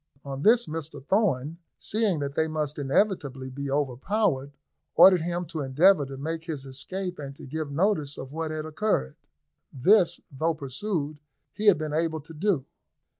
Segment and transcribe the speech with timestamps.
[0.25, 4.57] On this, Mr Thorn, seeing that they must inevitably be overpowered,
[4.95, 8.65] ordered him to endeavour to make his escape, and to give notice of what had
[8.65, 9.15] occurred.
[9.71, 11.19] This, though pursued,
[11.53, 12.65] he had been able to do.